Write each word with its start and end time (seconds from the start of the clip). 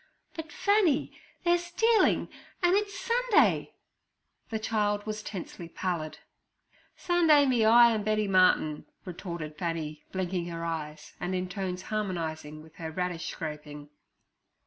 'But, 0.35 0.51
Fanny, 0.51 1.15
they're 1.43 1.59
stealin', 1.59 2.27
an' 2.63 2.75
it's 2.75 2.99
Sunday.' 2.99 3.75
The 4.49 4.57
child 4.57 5.05
was 5.05 5.21
tensely 5.21 5.69
pallid. 5.69 6.17
'Sunday 6.95 7.45
me 7.45 7.65
eye 7.65 7.91
an' 7.93 8.01
Betty 8.01 8.27
Martin!' 8.27 8.87
retorted 9.05 9.59
Fanny, 9.59 10.03
blinking 10.11 10.47
her 10.47 10.65
eyes, 10.65 11.13
and 11.19 11.35
in 11.35 11.47
tones 11.47 11.83
harmonizing 11.83 12.63
with 12.63 12.77
her 12.77 12.89
radish 12.89 13.29
scraping. 13.29 13.91